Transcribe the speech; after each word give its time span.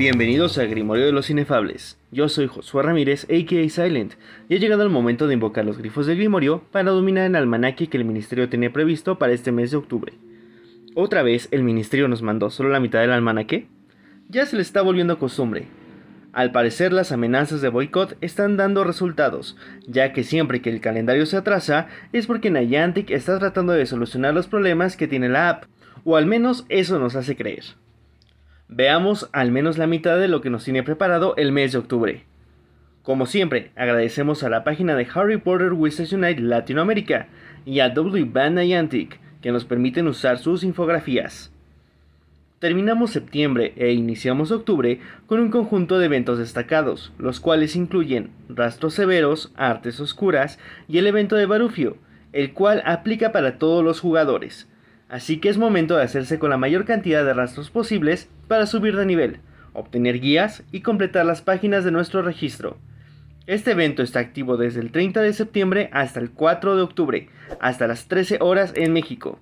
Bienvenidos 0.00 0.56
a 0.56 0.64
Grimorio 0.64 1.04
de 1.04 1.12
los 1.12 1.28
Inefables. 1.28 1.98
Yo 2.10 2.30
soy 2.30 2.46
Josué 2.46 2.82
Ramírez, 2.82 3.24
a.k.a. 3.24 3.68
Silent, 3.68 4.14
y 4.48 4.54
ha 4.54 4.58
llegado 4.58 4.82
el 4.82 4.88
momento 4.88 5.26
de 5.26 5.34
invocar 5.34 5.66
los 5.66 5.76
grifos 5.76 6.06
del 6.06 6.16
Grimorio 6.16 6.62
para 6.72 6.90
dominar 6.90 7.26
el 7.26 7.36
almanaque 7.36 7.88
que 7.88 7.98
el 7.98 8.06
Ministerio 8.06 8.48
tenía 8.48 8.72
previsto 8.72 9.18
para 9.18 9.34
este 9.34 9.52
mes 9.52 9.72
de 9.72 9.76
octubre. 9.76 10.14
¿Otra 10.94 11.22
vez 11.22 11.48
el 11.50 11.64
Ministerio 11.64 12.08
nos 12.08 12.22
mandó 12.22 12.48
solo 12.48 12.70
la 12.70 12.80
mitad 12.80 13.00
del 13.00 13.12
almanaque? 13.12 13.66
Ya 14.30 14.46
se 14.46 14.56
le 14.56 14.62
está 14.62 14.80
volviendo 14.80 15.18
costumbre. 15.18 15.66
Al 16.32 16.50
parecer 16.50 16.94
las 16.94 17.12
amenazas 17.12 17.60
de 17.60 17.68
boicot 17.68 18.16
están 18.22 18.56
dando 18.56 18.84
resultados, 18.84 19.58
ya 19.86 20.14
que 20.14 20.24
siempre 20.24 20.62
que 20.62 20.70
el 20.70 20.80
calendario 20.80 21.26
se 21.26 21.36
atrasa 21.36 21.88
es 22.14 22.26
porque 22.26 22.50
Niantic 22.50 23.10
está 23.10 23.38
tratando 23.38 23.74
de 23.74 23.84
solucionar 23.84 24.32
los 24.32 24.46
problemas 24.46 24.96
que 24.96 25.08
tiene 25.08 25.28
la 25.28 25.50
app, 25.50 25.64
o 26.04 26.16
al 26.16 26.24
menos 26.24 26.64
eso 26.70 26.98
nos 26.98 27.16
hace 27.16 27.36
creer. 27.36 27.64
Veamos 28.72 29.28
al 29.32 29.50
menos 29.50 29.78
la 29.78 29.88
mitad 29.88 30.16
de 30.20 30.28
lo 30.28 30.40
que 30.40 30.48
nos 30.48 30.62
tiene 30.62 30.84
preparado 30.84 31.34
el 31.36 31.50
mes 31.50 31.72
de 31.72 31.78
octubre. 31.78 32.24
Como 33.02 33.26
siempre, 33.26 33.72
agradecemos 33.74 34.44
a 34.44 34.48
la 34.48 34.62
página 34.62 34.94
de 34.94 35.08
Harry 35.12 35.38
Potter 35.38 35.72
Wizards 35.72 36.12
Unite 36.12 36.40
Latinoamérica 36.40 37.26
y 37.66 37.80
a 37.80 37.88
W 37.88 38.26
Band 38.26 38.60
Niantic 38.60 39.18
que 39.42 39.50
nos 39.50 39.64
permiten 39.64 40.06
usar 40.06 40.38
sus 40.38 40.62
infografías. 40.62 41.52
Terminamos 42.60 43.10
septiembre 43.10 43.72
e 43.74 43.90
iniciamos 43.90 44.52
octubre 44.52 45.00
con 45.26 45.40
un 45.40 45.50
conjunto 45.50 45.98
de 45.98 46.06
eventos 46.06 46.38
destacados, 46.38 47.12
los 47.18 47.40
cuales 47.40 47.74
incluyen 47.74 48.30
Rastros 48.48 48.94
Severos, 48.94 49.52
Artes 49.56 49.98
Oscuras 49.98 50.60
y 50.86 50.98
el 50.98 51.08
evento 51.08 51.34
de 51.34 51.46
Barufio, 51.46 51.96
el 52.32 52.52
cual 52.52 52.84
aplica 52.86 53.32
para 53.32 53.58
todos 53.58 53.82
los 53.82 53.98
jugadores, 53.98 54.69
Así 55.10 55.38
que 55.38 55.48
es 55.48 55.58
momento 55.58 55.96
de 55.96 56.04
hacerse 56.04 56.38
con 56.38 56.50
la 56.50 56.56
mayor 56.56 56.84
cantidad 56.84 57.24
de 57.24 57.34
rastros 57.34 57.68
posibles 57.70 58.28
para 58.46 58.66
subir 58.66 58.96
de 58.96 59.06
nivel, 59.06 59.40
obtener 59.72 60.20
guías 60.20 60.62
y 60.70 60.82
completar 60.82 61.26
las 61.26 61.42
páginas 61.42 61.84
de 61.84 61.90
nuestro 61.90 62.22
registro. 62.22 62.78
Este 63.48 63.72
evento 63.72 64.04
está 64.04 64.20
activo 64.20 64.56
desde 64.56 64.78
el 64.78 64.92
30 64.92 65.20
de 65.22 65.32
septiembre 65.32 65.90
hasta 65.92 66.20
el 66.20 66.30
4 66.30 66.76
de 66.76 66.82
octubre, 66.82 67.28
hasta 67.60 67.88
las 67.88 68.06
13 68.06 68.38
horas 68.40 68.72
en 68.76 68.92
México. 68.92 69.40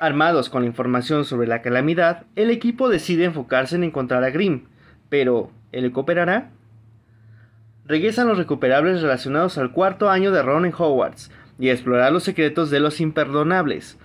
Armados 0.00 0.50
con 0.50 0.62
la 0.62 0.68
información 0.68 1.24
sobre 1.24 1.48
la 1.48 1.62
calamidad, 1.62 2.26
el 2.36 2.50
equipo 2.50 2.90
decide 2.90 3.24
enfocarse 3.24 3.76
en 3.76 3.84
encontrar 3.84 4.22
a 4.24 4.30
Grimm, 4.30 4.64
pero 5.08 5.50
¿él 5.72 5.92
cooperará? 5.92 6.50
Regresan 7.86 8.28
los 8.28 8.36
recuperables 8.36 9.00
relacionados 9.00 9.56
al 9.56 9.72
cuarto 9.72 10.10
año 10.10 10.30
de 10.30 10.42
Ron 10.42 10.66
en 10.66 10.74
Hogwarts 10.76 11.30
y 11.58 11.70
explorar 11.70 12.12
los 12.12 12.24
secretos 12.24 12.70
de 12.70 12.80
los 12.80 13.00
imperdonables, 13.00 13.98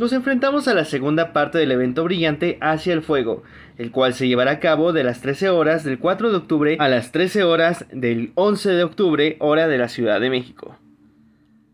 nos 0.00 0.12
enfrentamos 0.14 0.66
a 0.66 0.74
la 0.74 0.86
segunda 0.86 1.32
parte 1.34 1.58
del 1.58 1.72
evento 1.72 2.02
brillante 2.04 2.56
Hacia 2.62 2.94
el 2.94 3.02
Fuego, 3.02 3.42
el 3.76 3.90
cual 3.90 4.14
se 4.14 4.26
llevará 4.26 4.52
a 4.52 4.58
cabo 4.58 4.94
de 4.94 5.04
las 5.04 5.20
13 5.20 5.50
horas 5.50 5.84
del 5.84 5.98
4 5.98 6.30
de 6.30 6.36
octubre 6.38 6.76
a 6.80 6.88
las 6.88 7.12
13 7.12 7.44
horas 7.44 7.84
del 7.92 8.32
11 8.34 8.70
de 8.70 8.82
octubre, 8.82 9.36
hora 9.40 9.68
de 9.68 9.76
la 9.76 9.88
Ciudad 9.88 10.20
de 10.20 10.30
México. 10.30 10.76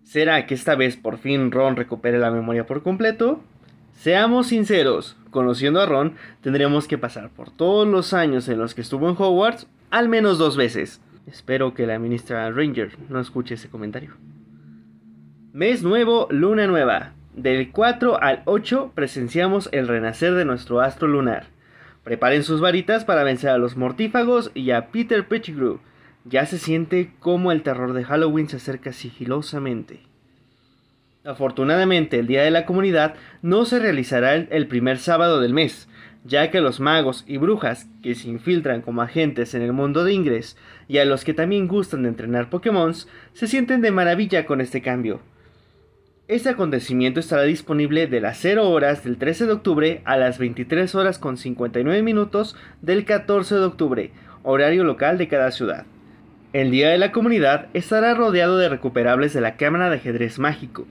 ¿Será 0.03 0.47
que 0.47 0.55
esta 0.55 0.75
vez 0.75 0.97
por 0.97 1.19
fin 1.19 1.53
Ron 1.53 1.77
recupere 1.77 2.19
la 2.19 2.33
memoria 2.33 2.67
por 2.67 2.83
completo? 2.83 3.43
Seamos 3.93 4.49
sinceros, 4.49 5.17
conociendo 5.31 5.81
a 5.81 5.87
Ron, 5.87 6.15
tendremos 6.43 6.89
que 6.89 6.99
pasar 6.99 7.31
por 7.31 7.51
todos 7.51 7.87
los 7.87 8.13
años 8.13 8.49
en 8.49 8.59
los 8.59 8.75
que 8.75 8.81
estuvo 8.81 9.09
en 9.09 9.17
Hogwarts 9.17 9.69
al 9.91 10.09
menos 10.09 10.39
dos 10.39 10.57
veces. 10.57 11.01
Espero 11.27 11.75
que 11.75 11.87
la 11.87 11.99
ministra 11.99 12.51
Ranger 12.51 12.97
no 13.09 13.21
escuche 13.21 13.55
ese 13.55 13.69
comentario. 13.69 14.15
Mes 15.53 15.83
nuevo, 15.83 16.27
luna 16.31 16.67
nueva. 16.67 17.13
Del 17.37 17.71
4 17.71 18.23
al 18.23 18.41
8 18.47 18.93
presenciamos 18.95 19.69
el 19.73 19.89
renacer 19.89 20.33
de 20.33 20.47
nuestro 20.47 20.81
astro 20.81 21.07
lunar. 21.07 21.49
Preparen 22.03 22.43
sus 22.43 22.63
varitas 22.63 23.05
para 23.05 23.25
vencer 23.25 23.51
a 23.51 23.59
los 23.59 23.77
mortífagos 23.77 24.51
y 24.55 24.71
a 24.71 24.87
Peter 24.87 25.29
Pettigrew. 25.29 25.81
Ya 26.25 26.47
se 26.47 26.57
siente 26.57 27.13
como 27.21 27.53
el 27.53 27.63
terror 27.63 27.93
de 27.93 28.05
Halloween 28.05 28.49
se 28.49 28.57
acerca 28.57 28.95
sigilosamente. 28.95 30.01
Afortunadamente, 31.27 32.19
el 32.19 32.27
Día 32.27 32.43
de 32.43 32.51
la 32.51 32.65
Comunidad 32.65 33.17
no 33.43 33.67
se 33.67 33.81
realizará 33.81 34.35
el 34.35 34.67
primer 34.67 34.97
sábado 34.97 35.39
del 35.43 35.53
mes, 35.53 35.91
ya 36.25 36.51
que 36.51 36.63
los 36.63 36.81
magos 36.81 37.23
y 37.27 37.37
brujas 37.37 37.87
que 38.03 38.15
se 38.15 38.31
infiltran 38.31 38.81
como 38.81 39.03
agentes 39.03 39.53
en 39.53 39.61
el 39.61 39.75
mundo 39.75 40.05
de 40.05 40.15
Ingres 40.15 40.57
y 40.89 40.99
a 40.99 41.05
los 41.05 41.23
que 41.23 41.35
también 41.35 41.69
gustan 41.69 42.05
de 42.05 42.09
entrenar 42.09 42.49
Pokémon 42.49 42.95
se 43.35 43.47
sienten 43.47 43.83
de 43.83 43.91
maravilla 43.91 44.47
con 44.47 44.63
este 44.63 44.81
cambio. 44.81 45.21
Este 46.29 46.49
acontecimiento 46.49 47.21
estará 47.21 47.45
disponible 47.45 48.09
de 48.09 48.21
las 48.21 48.39
0 48.39 48.69
horas 48.69 49.05
del 49.05 49.17
13 49.17 49.47
de 49.47 49.53
octubre 49.53 50.03
a 50.05 50.17
las 50.17 50.41
23 50.41 50.93
horas 50.97 51.21
con 51.21 51.37
59 51.37 52.03
minutos 52.03 52.57
del 52.83 53.05
14 53.05 53.55
de 53.55 53.65
octubre, 53.65 54.11
horario 54.43 54.83
local 54.83 55.19
de 55.19 55.29
cada 55.29 55.53
ciudad. 55.53 55.87
El 56.53 56.73
Día 56.73 56.91
de 56.91 56.99
la 56.99 57.13
Comunidad 57.13 57.69
estará 57.75 58.13
rodeado 58.15 58.59
de 58.59 58.69
recuperables 58.69 59.35
de 59.35 59.41
la 59.41 59.57
Cámara 59.57 59.89
de 59.89 59.99
Ajedrez 59.99 60.41
Mágico. 60.41 60.85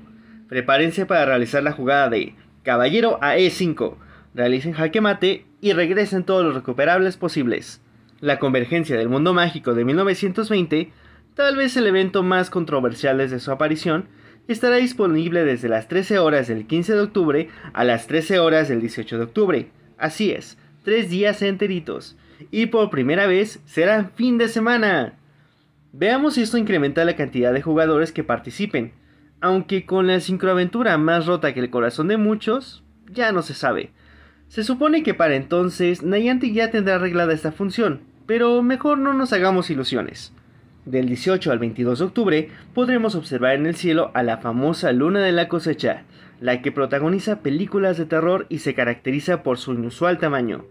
Prepárense 0.48 1.06
para 1.06 1.26
realizar 1.26 1.64
la 1.64 1.74
jugada 1.74 2.08
de 2.08 2.34
Caballero 2.64 3.20
a 3.22 3.36
E5, 3.36 3.96
realicen 4.36 4.72
jaque 4.72 5.02
mate 5.02 5.46
y 5.60 5.74
regresen 5.74 6.24
todos 6.24 6.46
los 6.46 6.56
recuperables 6.56 7.18
posibles. 7.18 7.82
La 8.22 8.40
convergencia 8.40 8.98
del 8.98 9.10
mundo 9.10 9.34
mágico 9.34 9.74
de 9.74 9.84
1920, 9.84 10.94
tal 11.34 11.58
vez 11.58 11.76
el 11.76 11.88
evento 11.88 12.24
más 12.24 12.50
controversial 12.50 13.18
desde 13.18 13.42
su 13.42 13.52
aparición, 13.52 14.08
estará 14.48 14.78
disponible 14.78 15.44
desde 15.44 15.70
las 15.70 15.88
13 15.88 16.20
horas 16.20 16.48
del 16.48 16.68
15 16.68 16.94
de 16.94 17.00
octubre 17.00 17.50
a 17.74 17.84
las 17.84 18.08
13 18.08 18.40
horas 18.40 18.70
del 18.70 18.82
18 18.82 19.18
de 19.18 19.24
octubre. 19.24 19.68
Así 19.98 20.32
es, 20.32 20.58
tres 20.84 21.10
días 21.10 21.42
enteritos. 21.42 22.18
Y 22.52 22.68
por 22.68 22.90
primera 22.90 23.28
vez 23.28 23.60
será 23.66 24.12
fin 24.16 24.38
de 24.38 24.48
semana. 24.48 25.14
Veamos 25.94 26.36
si 26.36 26.42
esto 26.42 26.58
incrementa 26.58 27.06
la 27.06 27.16
cantidad 27.16 27.54
de 27.54 27.62
jugadores 27.62 28.12
que 28.12 28.24
participen. 28.24 28.94
Aunque 29.42 29.86
con 29.86 30.08
la 30.08 30.20
sincroaventura 30.20 30.98
más 30.98 31.26
rota 31.26 31.54
que 31.54 31.60
el 31.60 31.70
corazón 31.70 32.08
de 32.08 32.18
muchos, 32.18 32.84
ya 33.12 33.32
no 33.32 33.42
se 33.42 33.54
sabe. 33.54 33.92
Se 34.48 34.64
supone 34.64 35.04
que 35.04 35.14
para 35.14 35.36
entonces 35.36 36.04
Niantic 36.04 36.54
ya 36.54 36.72
tendrá 36.72 36.96
arreglada 36.96 37.34
esta 37.34 37.52
función, 37.52 38.02
pero 38.26 38.62
mejor 38.62 38.98
no 38.98 39.14
nos 39.14 39.34
hagamos 39.34 39.70
ilusiones. 39.70 40.34
Del 40.86 41.08
18 41.08 41.52
al 41.52 41.58
22 41.58 41.98
de 41.98 42.06
octubre 42.06 42.50
podremos 42.76 43.16
observar 43.16 43.56
en 43.56 43.66
el 43.66 43.76
cielo 43.76 44.12
a 44.14 44.22
la 44.22 44.38
famosa 44.38 44.92
luna 44.92 45.20
de 45.22 45.32
la 45.32 45.48
cosecha, 45.48 46.04
la 46.40 46.62
que 46.62 46.72
protagoniza 46.72 47.42
películas 47.42 47.98
de 47.98 48.06
terror 48.06 48.46
y 48.50 48.60
se 48.60 48.76
caracteriza 48.76 49.42
por 49.42 49.58
su 49.58 49.74
inusual 49.74 50.20
tamaño. 50.20 50.66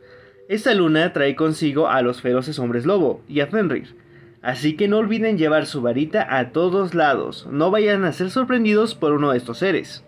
Esta 0.49 0.73
luna 0.73 1.13
trae 1.13 1.35
consigo 1.35 1.89
a 1.89 2.01
los 2.01 2.23
feroces 2.23 2.61
hombres 2.61 2.87
lobo 2.87 3.23
y 3.27 3.41
a 3.41 3.49
Fenrir, 3.49 3.97
así 4.41 4.77
que 4.77 4.87
no 4.87 4.99
olviden 4.99 5.37
llevar 5.37 5.67
su 5.67 5.83
varita 5.83 6.37
a 6.39 6.51
todos 6.51 6.95
lados, 6.95 7.49
no 7.51 7.73
vayan 7.73 8.05
a 8.05 8.13
ser 8.13 8.31
sorprendidos 8.31 8.95
por 8.95 9.13
uno 9.15 9.33
de 9.33 9.39
estos 9.39 9.59
seres. 9.59 10.05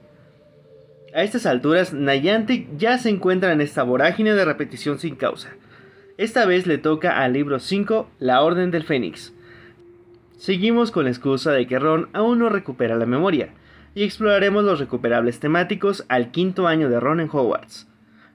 A 1.14 1.24
estas 1.24 1.46
alturas, 1.46 1.92
Niantic 1.92 2.76
ya 2.76 2.98
se 2.98 3.08
encuentra 3.08 3.52
en 3.52 3.60
esta 3.60 3.82
vorágine 3.82 4.34
de 4.34 4.44
repetición 4.44 5.00
sin 5.00 5.16
causa. 5.16 5.48
Esta 6.18 6.46
vez 6.46 6.66
le 6.66 6.78
toca 6.78 7.22
al 7.22 7.32
libro 7.32 7.58
5, 7.58 8.08
La 8.18 8.42
Orden 8.42 8.70
del 8.70 8.84
Fénix, 8.84 9.32
Seguimos 10.36 10.90
con 10.90 11.04
la 11.04 11.10
excusa 11.10 11.52
de 11.52 11.66
que 11.66 11.78
Ron 11.78 12.08
aún 12.12 12.38
no 12.38 12.50
recupera 12.50 12.96
la 12.96 13.06
memoria, 13.06 13.50
y 13.94 14.04
exploraremos 14.04 14.62
los 14.64 14.78
recuperables 14.78 15.40
temáticos 15.40 16.04
al 16.08 16.30
quinto 16.30 16.66
año 16.66 16.90
de 16.90 17.00
Ron 17.00 17.20
en 17.20 17.30
Hogwarts. 17.32 17.88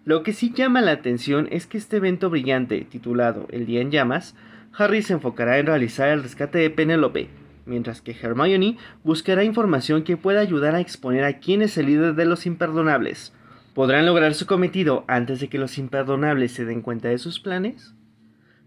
Lo 0.03 0.23
que 0.23 0.33
sí 0.33 0.51
llama 0.51 0.81
la 0.81 0.93
atención 0.93 1.47
es 1.51 1.67
que 1.67 1.77
este 1.77 1.97
evento 1.97 2.31
brillante, 2.31 2.81
titulado 2.89 3.45
El 3.51 3.67
Día 3.67 3.81
en 3.81 3.91
Llamas, 3.91 4.35
Harry 4.75 5.03
se 5.03 5.13
enfocará 5.13 5.59
en 5.59 5.67
realizar 5.67 6.09
el 6.09 6.23
rescate 6.23 6.57
de 6.57 6.71
Penelope, 6.71 7.29
mientras 7.67 8.01
que 8.01 8.17
Hermione 8.19 8.77
buscará 9.03 9.43
información 9.43 10.01
que 10.01 10.17
pueda 10.17 10.39
ayudar 10.39 10.73
a 10.73 10.79
exponer 10.79 11.23
a 11.23 11.37
quién 11.37 11.61
es 11.61 11.77
el 11.77 11.85
líder 11.85 12.15
de 12.15 12.25
los 12.25 12.47
imperdonables. 12.47 13.31
¿Podrán 13.75 14.07
lograr 14.07 14.33
su 14.33 14.47
cometido 14.47 15.05
antes 15.07 15.39
de 15.39 15.49
que 15.49 15.59
los 15.59 15.77
imperdonables 15.77 16.51
se 16.51 16.65
den 16.65 16.81
cuenta 16.81 17.09
de 17.09 17.19
sus 17.19 17.39
planes? 17.39 17.93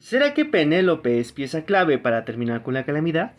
¿Será 0.05 0.35
que 0.35 0.45
Penélope 0.45 1.19
es 1.19 1.33
pieza 1.33 1.65
clave 1.65 1.97
para 1.97 2.27
terminar 2.27 2.63
con 2.63 2.75
la 2.75 2.85
calamidad? 2.85 3.33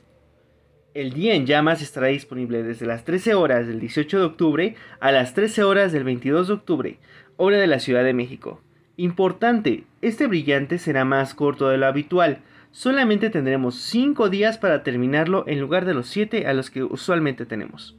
El 0.95 1.13
día 1.13 1.35
en 1.35 1.45
llamas 1.45 1.83
estará 1.83 2.07
disponible 2.07 2.63
desde 2.63 2.87
las 2.87 3.05
13 3.05 3.35
horas 3.35 3.67
del 3.67 3.79
18 3.79 4.17
de 4.17 4.25
octubre 4.25 4.75
a 4.99 5.11
las 5.11 5.35
13 5.35 5.63
horas 5.63 5.91
del 5.91 6.03
22 6.03 6.47
de 6.47 6.53
octubre, 6.55 6.97
hora 7.37 7.57
de 7.57 7.67
la 7.67 7.79
Ciudad 7.79 8.03
de 8.03 8.15
México. 8.15 8.61
Importante, 8.97 9.83
este 10.01 10.25
brillante 10.25 10.79
será 10.79 11.05
más 11.05 11.35
corto 11.35 11.69
de 11.69 11.77
lo 11.77 11.85
habitual, 11.85 12.39
solamente 12.71 13.29
tendremos 13.29 13.75
5 13.75 14.29
días 14.31 14.57
para 14.57 14.81
terminarlo 14.81 15.43
en 15.45 15.59
lugar 15.59 15.85
de 15.85 15.93
los 15.93 16.07
7 16.07 16.47
a 16.47 16.53
los 16.55 16.71
que 16.71 16.81
usualmente 16.83 17.45
tenemos. 17.45 17.95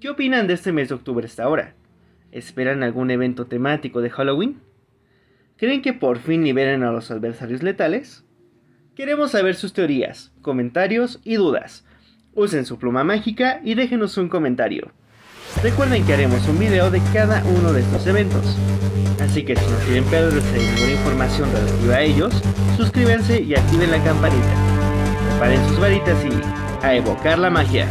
¿Qué 0.00 0.10
opinan 0.10 0.48
de 0.48 0.54
este 0.54 0.72
mes 0.72 0.88
de 0.88 0.96
octubre 0.96 1.24
hasta 1.24 1.44
ahora? 1.44 1.74
¿Esperan 2.32 2.82
algún 2.82 3.12
evento 3.12 3.46
temático 3.46 4.00
de 4.00 4.10
Halloween? 4.10 4.67
¿Creen 5.58 5.82
que 5.82 5.92
por 5.92 6.20
fin 6.20 6.44
liberen 6.44 6.84
a 6.84 6.92
los 6.92 7.10
adversarios 7.10 7.64
letales? 7.64 8.24
Queremos 8.94 9.32
saber 9.32 9.56
sus 9.56 9.72
teorías, 9.72 10.30
comentarios 10.40 11.18
y 11.24 11.34
dudas. 11.34 11.84
Usen 12.32 12.64
su 12.64 12.78
pluma 12.78 13.02
mágica 13.02 13.60
y 13.64 13.74
déjenos 13.74 14.16
un 14.18 14.28
comentario. 14.28 14.92
Recuerden 15.60 16.06
que 16.06 16.14
haremos 16.14 16.46
un 16.46 16.60
video 16.60 16.92
de 16.92 17.02
cada 17.12 17.42
uno 17.44 17.72
de 17.72 17.80
estos 17.80 18.06
eventos. 18.06 18.56
Así 19.20 19.44
que 19.44 19.56
si 19.56 19.68
no 19.68 19.78
quieren 19.78 20.04
perderse 20.04 20.58
ninguna 20.58 20.92
información 20.92 21.50
relativa 21.50 21.94
a 21.96 22.02
ellos, 22.02 22.40
suscríbanse 22.76 23.42
y 23.42 23.56
activen 23.56 23.90
la 23.90 24.04
campanita. 24.04 24.54
Preparen 25.30 25.68
sus 25.68 25.80
varitas 25.80 26.24
y 26.24 26.86
a 26.86 26.94
evocar 26.94 27.36
la 27.36 27.50
magia. 27.50 27.88